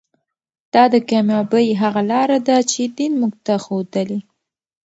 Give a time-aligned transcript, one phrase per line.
[0.73, 4.19] دا د کامیابۍ هغه لاره ده چې دین موږ ته ښودلې.